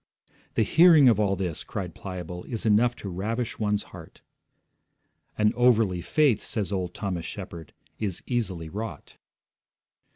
[0.55, 4.21] 'The hearing of all this,' cried Pliable, 'is enough to ravish one's heart.'
[5.37, 9.17] 'An overly faith,' says old Thomas Shepard, 'is easily wrought.'